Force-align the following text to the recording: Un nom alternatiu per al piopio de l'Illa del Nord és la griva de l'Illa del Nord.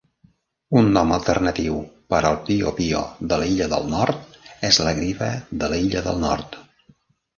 Un 0.79 0.87
nom 0.93 1.11
alternatiu 1.17 1.75
per 2.13 2.21
al 2.29 2.39
piopio 2.47 3.03
de 3.33 3.39
l'Illa 3.43 3.69
del 3.77 3.87
Nord 3.95 4.41
és 4.71 4.81
la 4.89 4.95
griva 5.01 5.29
de 5.63 5.71
l'Illa 5.75 6.03
del 6.09 6.23
Nord. 6.29 6.61